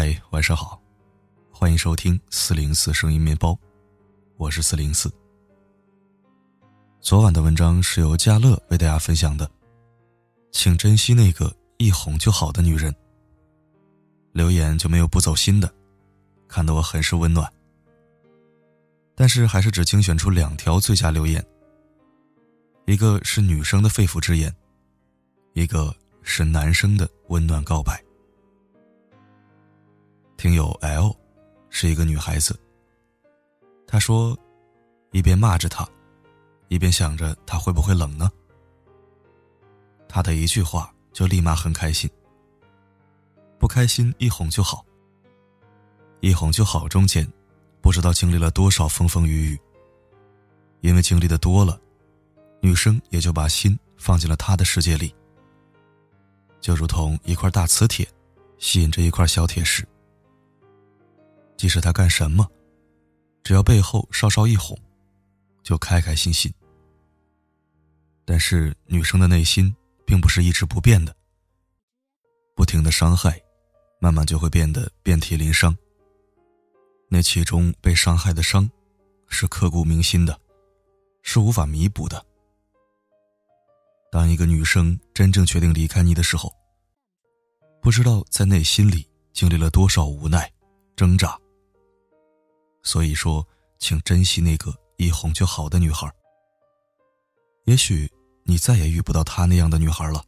[0.00, 0.80] 嗨，晚上好，
[1.50, 3.58] 欢迎收听四零四声音面包，
[4.36, 5.12] 我是四零四。
[7.00, 9.50] 昨晚的文章是由嘉乐为大家分享的，
[10.52, 12.94] 请珍惜那个一哄就好的女人。
[14.30, 15.68] 留言就没有不走心的，
[16.46, 17.52] 看得我很是温暖。
[19.16, 21.44] 但是还是只精选出两条最佳留言，
[22.86, 24.54] 一个是女生的肺腑之言，
[25.54, 25.92] 一个
[26.22, 28.00] 是男生的温暖告白。
[30.38, 31.12] 听友 L，
[31.68, 32.56] 是一个女孩子。
[33.88, 34.38] 她说，
[35.10, 35.86] 一边骂着他，
[36.68, 38.30] 一边想着他会不会冷呢？
[40.08, 42.08] 他的一句话就立马很开心。
[43.58, 44.86] 不开心一哄就好。
[46.20, 47.28] 一哄就好中间，
[47.80, 49.60] 不知道经历了多少风风雨雨。
[50.82, 51.80] 因为经历的多了，
[52.60, 55.12] 女生也就把心放进了他的世界里，
[56.60, 58.06] 就如同一块大磁铁，
[58.58, 59.84] 吸引着一块小铁石。
[61.58, 62.48] 即使他干什么，
[63.42, 64.78] 只要背后稍稍一哄，
[65.62, 66.50] 就开开心心。
[68.24, 69.74] 但是女生的内心
[70.06, 71.14] 并不是一直不变的，
[72.54, 73.42] 不停的伤害，
[74.00, 75.76] 慢慢就会变得遍体鳞伤。
[77.08, 78.70] 那其中被伤害的伤，
[79.26, 80.38] 是刻骨铭心的，
[81.22, 82.24] 是无法弥补的。
[84.12, 86.54] 当一个女生真正决定离开你的时候，
[87.82, 90.50] 不知道在内心里经历了多少无奈、
[90.94, 91.36] 挣扎。
[92.88, 93.46] 所以说，
[93.78, 96.10] 请珍惜那个一哄就好的女孩。
[97.66, 98.10] 也许
[98.44, 100.24] 你再也遇不到她那样的女孩了。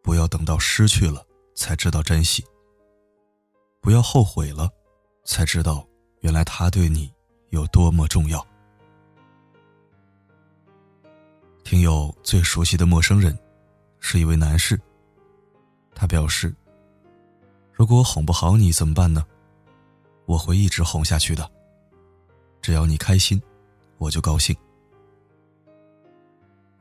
[0.00, 2.44] 不要等到失去了才知道珍惜。
[3.80, 4.70] 不要后悔了，
[5.24, 5.84] 才知道
[6.20, 7.12] 原来她对你
[7.50, 8.46] 有多么重要。
[11.64, 13.36] 听友最熟悉的陌生人，
[13.98, 14.80] 是一位男士。
[15.96, 16.54] 他表示
[17.74, 19.26] ：“如果我哄不好你怎么办呢？”
[20.28, 21.50] 我会一直红下去的。
[22.60, 23.40] 只要你开心，
[23.96, 24.54] 我就高兴。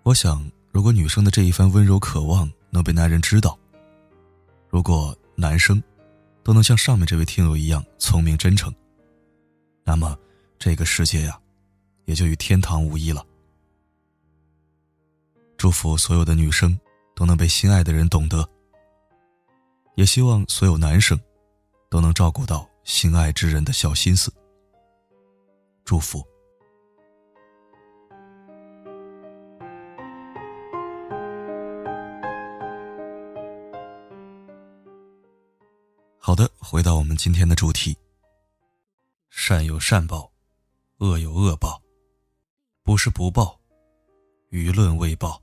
[0.03, 3.57] 我想，如果女生的这一番温柔渴望能被男人知道，
[4.67, 5.81] 如果男生
[6.43, 8.73] 都能像上面这位听友一样聪明真诚，
[9.85, 10.19] 那么
[10.59, 11.39] 这个世界呀，
[12.03, 13.25] 也就与天堂无异了。
[15.55, 16.77] 祝福所有的女生
[17.15, 18.45] 都能被心爱的人懂得，
[19.95, 21.17] 也希望所有男生
[21.89, 22.67] 都能照顾到。
[22.87, 24.33] 心爱之人的小心思，
[25.83, 26.25] 祝福。
[36.17, 37.95] 好的，回到我们今天的主题。
[39.29, 40.31] 善有善报，
[40.99, 41.81] 恶有恶报，
[42.83, 43.59] 不是不报，
[44.49, 45.41] 舆论未报。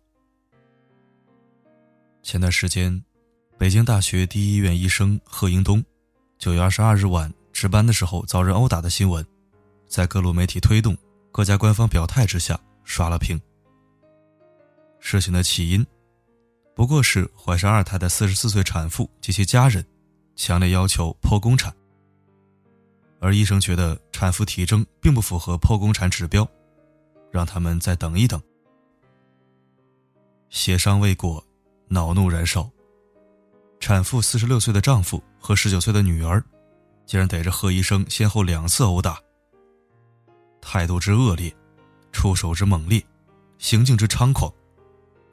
[2.22, 3.04] 前段时间，
[3.58, 5.84] 北京大学第一医院医生贺英东。
[6.44, 9.26] 九月二十二日晚值班的时候遭人殴打的新闻，
[9.88, 10.94] 在各路媒体推动、
[11.32, 13.40] 各家官方表态之下刷了屏。
[14.98, 15.86] 事情的起因，
[16.74, 19.82] 不过是怀上二胎的四十四岁产妇及其家人
[20.36, 21.74] 强烈要求剖宫产，
[23.20, 26.46] 而医生觉得产妇体征并不符合剖宫产指标，
[27.30, 28.38] 让他们再等一等。
[30.50, 31.42] 协商未果，
[31.88, 32.70] 恼怒燃烧。
[33.84, 36.42] 产妇四十六岁的丈夫和十九岁的女儿，
[37.04, 39.20] 竟然逮着贺医生先后两次殴打，
[40.62, 41.54] 态度之恶劣，
[42.10, 43.04] 出手之猛烈，
[43.58, 44.50] 行径之猖狂，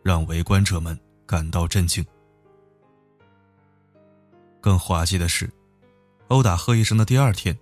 [0.03, 2.05] 让围观者们感到震惊。
[4.59, 5.49] 更滑稽的是，
[6.27, 7.57] 殴打贺医生的第二天，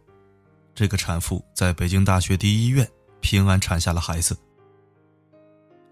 [0.74, 2.90] 这个产妇在北京大学第一医院
[3.22, 4.36] 平安产下了孩子。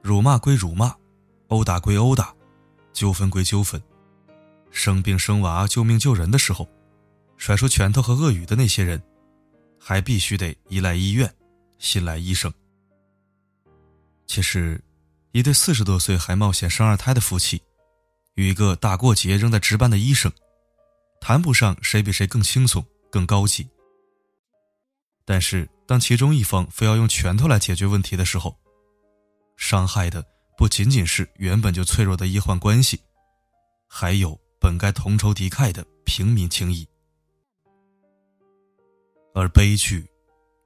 [0.01, 0.95] 辱骂归辱骂，
[1.49, 2.33] 殴打归殴打，
[2.93, 3.79] 纠纷归纠纷。
[4.77, 6.69] 生病生娃、救命救人的时候，
[7.35, 9.01] 甩出拳头和恶语的那些人，
[9.79, 11.33] 还必须得依赖医院、
[11.79, 12.53] 信赖医生。
[14.27, 14.79] 其实，
[15.31, 17.59] 一对四十多岁还冒险生二胎的夫妻，
[18.35, 20.31] 与一个大过节仍在值班的医生，
[21.19, 23.67] 谈不上谁比谁更轻松、更高级。
[25.25, 28.55] 但是，当其中一方非要用拳头来解决问题的时候，
[29.57, 30.23] 伤害的
[30.55, 33.01] 不仅仅是原本就脆弱的医患关系，
[33.89, 34.39] 还有。
[34.59, 36.87] 本该同仇敌忾的平民情谊，
[39.33, 40.09] 而悲剧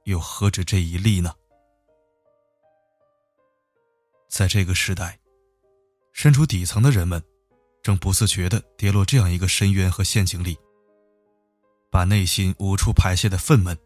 [0.04, 1.34] 又何止这一例呢？
[4.28, 5.18] 在这个时代，
[6.12, 7.22] 身处底层的人们，
[7.82, 10.58] 正不自觉的跌落这样一个深渊和陷阱里，
[11.90, 13.76] 把内心无处排泄的愤懑，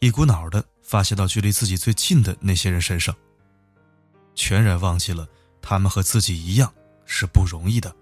[0.00, 3.14] 一股脑的发泄到距离自己最近的那些人身上，
[4.34, 5.28] 全然忘记了
[5.62, 6.74] 他们和自己一样
[7.06, 7.94] 是不容易的。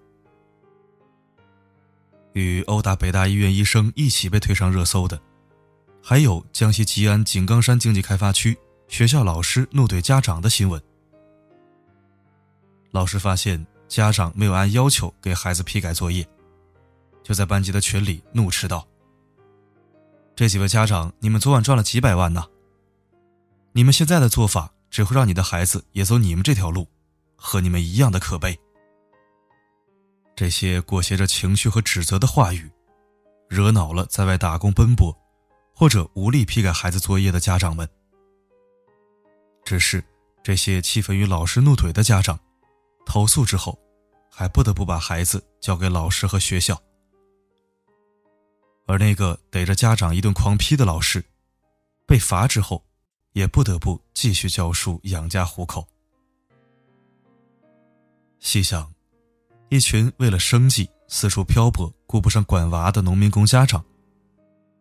[2.39, 5.19] 与殴打北大医院医生一起被推上热搜的，
[6.01, 8.57] 还有江西吉安井冈山经济开发区
[8.87, 10.81] 学校老师怒怼家长的新闻。
[12.91, 16.27] 老师发现家长没有按要求给孩子批改作业，
[17.23, 18.87] 就在班级的群里怒斥道
[20.35, 22.45] ：“这几位家长，你们昨晚赚了几百万呢？
[23.73, 26.87] 你们现在的做法只会让你的孩子也走你们这条路，
[27.35, 28.57] 和你们一样的可悲。”
[30.39, 32.71] 这些裹挟着情绪和指责的话语，
[33.49, 35.13] 惹恼了在外打工奔波，
[35.75, 37.85] 或者无力批改孩子作业的家长们。
[39.65, 40.01] 只是
[40.41, 42.39] 这些气愤于老师怒怼的家长，
[43.05, 43.77] 投诉之后，
[44.31, 46.81] 还不得不把孩子交给老师和学校。
[48.87, 51.21] 而那个逮着家长一顿狂批的老师，
[52.07, 52.81] 被罚之后，
[53.33, 55.85] 也不得不继续教书养家糊口。
[58.39, 58.89] 细想。
[59.69, 63.83] 一群为了生计四处漂泊、顾不上管娃的农民工家长，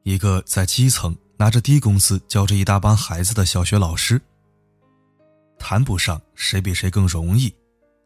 [0.02, 4.20] 一个在基层拿着低工资教着一大帮孩子的小学老师，
[5.58, 7.54] 谈不上谁比谁更容易，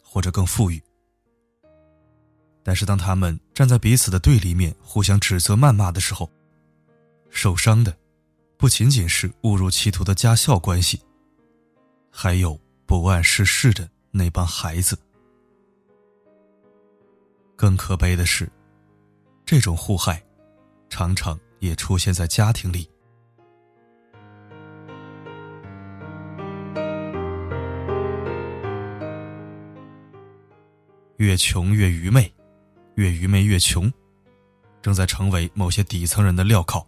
[0.02, 0.82] 或者更富裕。
[2.64, 6.28] 但是当他们站在彼此的对立面，互相指责、谩骂的时候，
[7.30, 7.96] 受伤的
[8.56, 11.00] 不仅仅是误入歧途的家校关系，
[12.10, 14.98] 还有不谙世事的那帮孩子。
[17.62, 18.50] 更可悲的是，
[19.46, 20.20] 这种互害，
[20.90, 22.90] 常常也出现在家庭里。
[31.18, 32.34] 越穷越愚昧，
[32.96, 33.88] 越愚昧越穷，
[34.82, 36.84] 正在成为某些底层人的镣铐。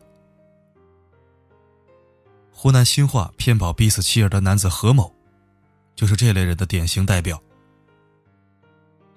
[2.51, 5.15] 湖南新化骗保逼死妻儿的男子何某，
[5.95, 7.41] 就是这类人的典型代表。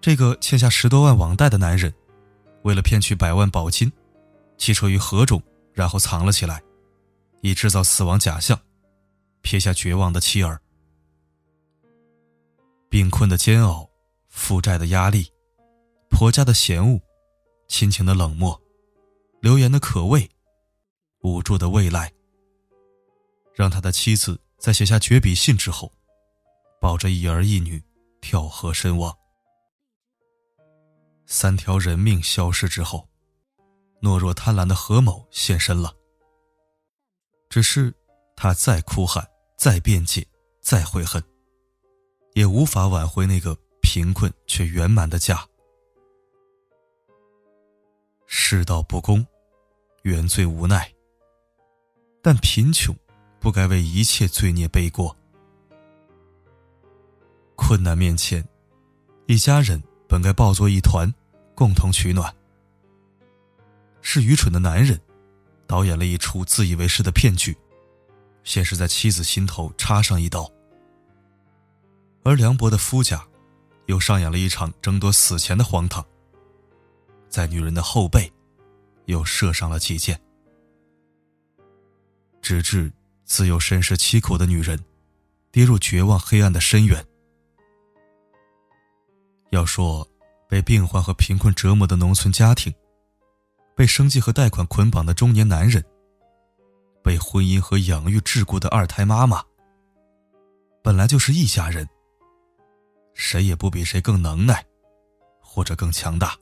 [0.08, 1.94] 这个欠下十多万网贷的男人，
[2.64, 3.92] 为了骗取百万保金，
[4.58, 5.44] 弃车于河中，
[5.74, 6.64] 然后藏了起来，
[7.42, 8.58] 以制造死亡假象，
[9.42, 10.62] 撇下绝望的妻儿。
[12.88, 13.90] 病困的煎熬，
[14.30, 15.30] 负债的压力，
[16.10, 16.98] 婆家的嫌恶，
[17.68, 18.58] 亲情的冷漠，
[19.42, 20.30] 流言的可畏，
[21.20, 22.10] 无助的未来，
[23.54, 25.92] 让他的妻子在写下绝笔信之后，
[26.80, 27.84] 抱着一儿一女
[28.22, 29.14] 跳河身亡。
[31.30, 33.10] 三条人命消失之后，
[34.02, 35.94] 懦弱贪婪的何某现身了。
[37.50, 37.94] 只是
[38.34, 40.26] 他再哭喊、再辩解、
[40.62, 41.22] 再悔恨，
[42.34, 45.46] 也无法挽回那个贫困却圆满的家。
[48.26, 49.26] 世道不公，
[50.04, 50.90] 原罪无奈。
[52.22, 52.96] 但贫穷
[53.40, 55.16] 不该为一切罪孽背锅。
[57.56, 58.48] 困难面前，
[59.26, 59.84] 一家人。
[60.08, 61.14] 本该抱作一团，
[61.54, 62.34] 共同取暖。
[64.02, 65.00] 是愚蠢的男人，
[65.66, 67.56] 导演了一出自以为是的骗局，
[68.44, 70.50] 先是在妻子心头插上一刀；
[72.24, 73.22] 而梁博的夫家，
[73.88, 76.06] 又上演了一场争夺死前的荒唐，
[77.28, 78.32] 在女人的后背，
[79.06, 80.18] 又射上了几箭，
[82.42, 82.90] 直至
[83.26, 84.82] 自幼身世凄苦的女人，
[85.52, 87.06] 跌入绝望黑暗的深渊。
[89.52, 90.06] 要说，
[90.50, 92.74] 被病患和贫困折磨的农村家庭，
[93.76, 95.84] 被生计和贷款捆绑的中年男人，
[97.02, 99.42] 被婚姻和养育桎梏的二胎妈妈，
[100.84, 101.88] 本来就是一家人，
[103.14, 104.66] 谁也不比谁更能耐，
[105.42, 106.38] 或者更强大。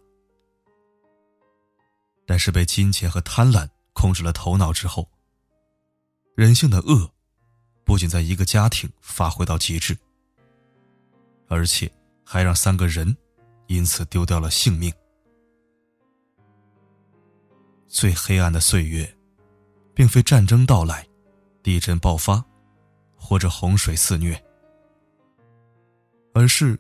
[2.26, 5.08] 但是被金钱和贪婪控制了头脑之后，
[6.36, 7.08] 人性的恶，
[7.84, 9.96] 不仅在一个家庭发挥到极致，
[11.48, 11.92] 而且。
[12.26, 13.16] 还让三个人
[13.68, 14.92] 因此丢掉了性命。
[17.88, 19.16] 最黑暗的岁月，
[19.94, 21.08] 并非战争到来、
[21.64, 22.44] 地震爆发，
[23.16, 24.44] 或者洪水肆虐，
[26.34, 26.78] 而是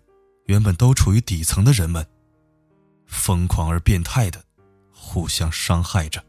[0.47, 2.05] 原本都处于底层的人们，
[3.05, 4.43] 疯狂而变态的
[4.91, 6.21] 互相伤害着。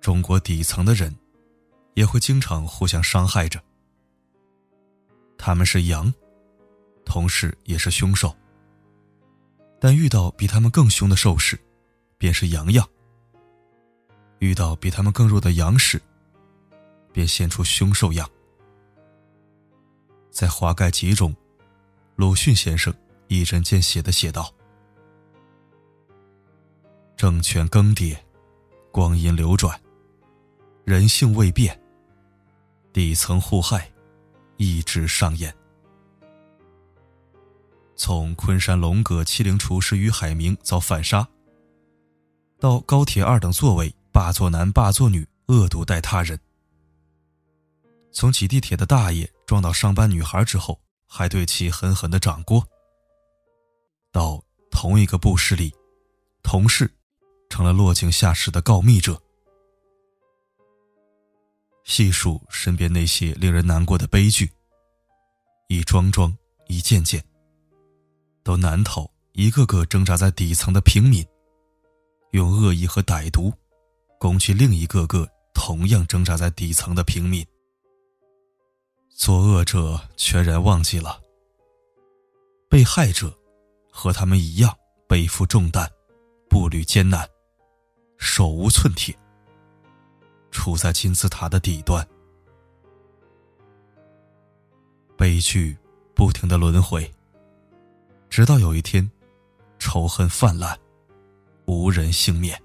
[0.00, 1.16] 中国底层的人，
[1.94, 3.60] 也会经常互相伤害着。
[5.38, 6.12] 他们是羊，
[7.04, 8.34] 同时也是凶兽。
[9.78, 11.58] 但遇到比他们更凶的兽时，
[12.18, 12.84] 便是羊样；
[14.38, 16.00] 遇到比他们更弱的羊时，
[17.12, 18.28] 便现出凶兽样。
[20.30, 21.34] 在《华盖集》中，
[22.16, 22.92] 鲁迅先生
[23.28, 24.52] 一针见血的写道
[27.16, 28.16] ：“政权更迭，
[28.90, 29.78] 光阴流转，
[30.84, 31.78] 人性未变，
[32.92, 33.90] 底层互害。”
[34.56, 35.54] 一直上演。
[37.94, 41.26] 从昆山龙阁欺凌厨师于海明遭反杀，
[42.60, 46.38] 到高铁二等座位霸座男霸座女恶毒待他人，
[48.12, 52.66] 从挤地铁的大爷撞到上班女孩之后还对其狠狠的掌锅，
[54.12, 55.74] 到同一个部室里，
[56.42, 56.90] 同事
[57.48, 59.22] 成了落井下石的告密者。
[61.86, 64.50] 细数身边那些令人难过的悲剧，
[65.68, 67.24] 一桩桩，一件件，
[68.42, 71.24] 都难逃一个个挣扎在底层的平民，
[72.32, 73.54] 用恶意和歹毒
[74.18, 77.46] 攻击另一个个同样挣扎在底层的平民。
[79.08, 81.22] 作恶者全然忘记了，
[82.68, 83.32] 被害者
[83.92, 84.76] 和他们一样
[85.06, 85.88] 背负重担，
[86.50, 87.26] 步履艰难，
[88.18, 89.16] 手无寸铁。
[90.56, 92.04] 处在金字塔的底端，
[95.14, 95.76] 悲剧
[96.14, 97.08] 不停的轮回，
[98.30, 99.08] 直到有一天，
[99.78, 100.74] 仇恨泛滥，
[101.66, 102.60] 无人幸免。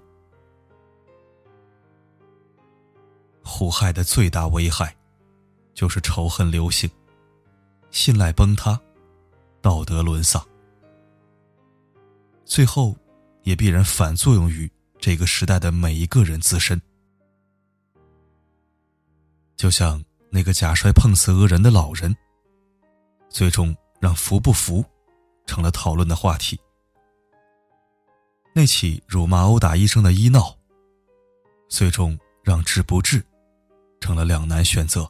[3.44, 4.96] 互害的最大危害，
[5.74, 6.90] 就是仇恨流行，
[7.90, 8.80] 信赖崩塌，
[9.60, 10.42] 道德沦丧，
[12.46, 12.96] 最后，
[13.42, 14.68] 也必然反作用于
[14.98, 16.80] 这个时代的每一个人自身。
[19.62, 22.12] 就像那个假摔碰瓷讹人的老人，
[23.28, 24.84] 最终让服不服
[25.46, 26.58] 成了讨论的话题。
[28.52, 30.58] 那起辱骂殴打医生的医闹，
[31.68, 33.24] 最终让治不治
[34.00, 35.08] 成了两难选择。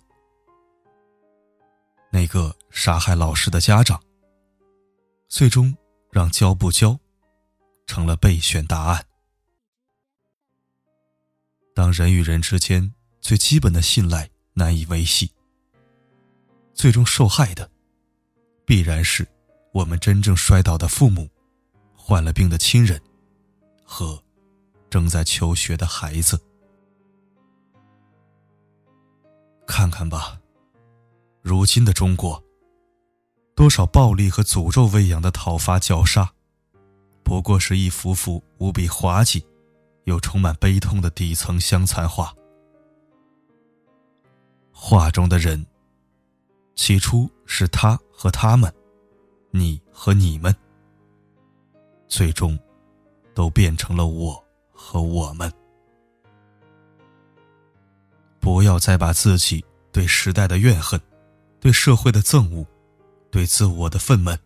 [2.10, 3.98] 那个杀害老师的家长，
[5.30, 5.74] 最终
[6.10, 7.00] 让教不教
[7.86, 9.02] 成了备选答案。
[11.74, 12.92] 当人与人之间
[13.22, 14.28] 最基本的信赖。
[14.54, 15.30] 难以维系，
[16.74, 17.70] 最终受害的，
[18.66, 19.26] 必然是
[19.72, 21.28] 我们真正摔倒的父母、
[21.96, 23.00] 患了病的亲人
[23.84, 24.22] 和
[24.90, 26.40] 正在求学的孩子。
[29.66, 30.38] 看看吧，
[31.40, 32.42] 如今的中国，
[33.54, 36.30] 多少暴力和诅咒喂养的讨伐绞杀，
[37.22, 39.46] 不过是一幅幅无比滑稽
[40.04, 42.34] 又充满悲痛的底层乡残画。
[44.84, 45.64] 画中的人，
[46.74, 48.70] 起初是他和他们，
[49.52, 50.52] 你和你们，
[52.08, 52.58] 最终
[53.32, 55.50] 都变成了我和我们。
[58.40, 61.00] 不要再把自己对时代的怨恨、
[61.60, 62.66] 对社会的憎恶、
[63.30, 64.36] 对自我的愤懑，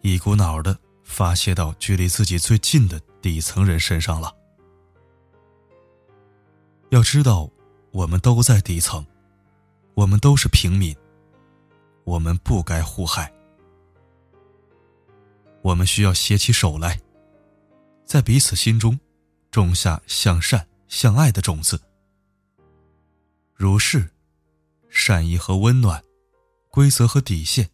[0.00, 4.32] 一股脑的发泄到距离自己最近的底层人身上了。
[6.90, 7.50] 要知道，
[7.90, 9.04] 我们都在底层。
[9.96, 10.94] 我们都是平民，
[12.04, 13.32] 我们不该互害。
[15.62, 17.00] 我们需要携起手来，
[18.04, 19.00] 在彼此心中
[19.50, 21.80] 种下向善向爱的种子。
[23.54, 24.10] 如是，
[24.90, 26.04] 善意和温暖，
[26.68, 27.70] 规则和底线，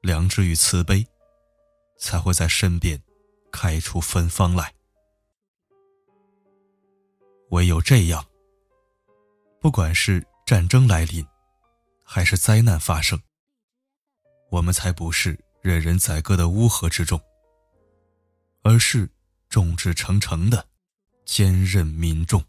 [0.00, 1.06] 良知与慈悲，
[1.96, 3.00] 才会在身边
[3.52, 4.74] 开出芬芳来。
[7.50, 8.26] 唯有这样，
[9.60, 11.24] 不管是战争来临。
[12.08, 13.20] 还是灾难发生，
[14.52, 17.20] 我们才不是任人宰割的乌合之众，
[18.62, 19.10] 而是
[19.48, 20.68] 众志成城的
[21.24, 22.42] 坚韧民众。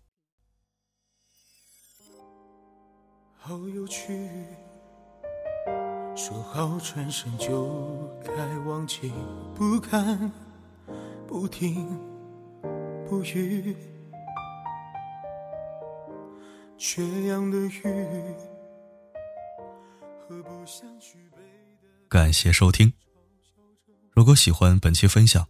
[3.39, 4.29] 好有趣，
[6.15, 9.11] 说好转身就该忘记，
[9.55, 10.31] 不看，
[11.27, 11.99] 不听，
[13.09, 13.75] 不语，
[16.77, 18.35] 缺氧的鱼。
[22.09, 22.91] 感谢收听。
[24.12, 25.47] 如果喜欢本期分享，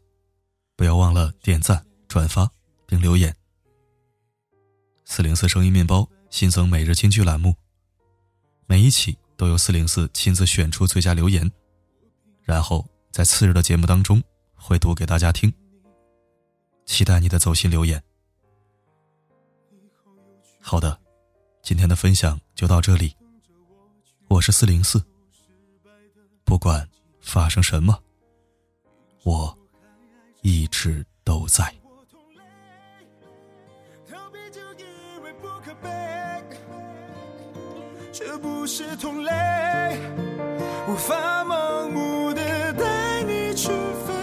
[0.75, 2.51] 不要忘了点赞、转发
[2.85, 3.35] 并留言。
[5.05, 7.55] 四零四声音面包新增每日金句栏目，
[8.67, 11.51] 每一期都由四零四亲自选出最佳留言，
[12.43, 14.21] 然后在次日的节目当中
[14.53, 15.51] 会读给大家听。
[16.85, 18.03] 期待你的走心留言。
[20.61, 20.99] 好的，
[21.63, 23.16] 今天的分享就到这里。
[24.29, 25.01] 我是四零四，
[26.43, 26.87] 不管
[27.21, 27.97] 发生什么，
[29.23, 29.57] 我
[30.41, 31.73] 一直都在。
[38.11, 39.31] 这不是同类，
[40.87, 43.69] 无法盲目的带你去
[44.05, 44.13] 飞，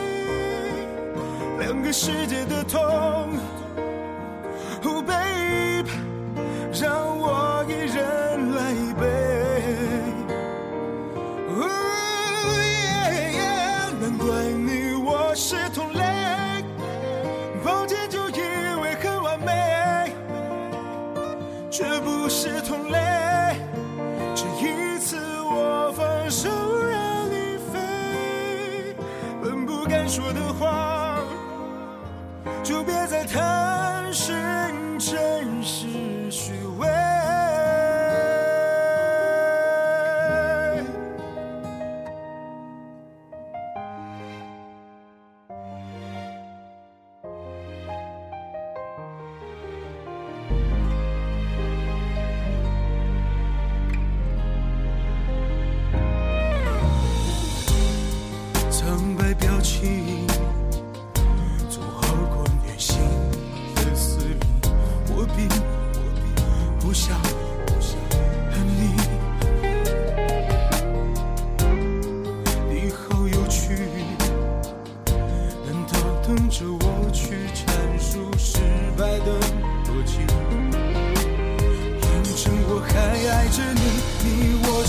[1.60, 3.63] 两个世界的痛。
[15.34, 15.83] 试图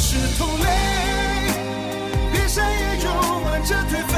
[0.07, 0.69] 是同类
[2.31, 4.14] 越战越勇挽着颓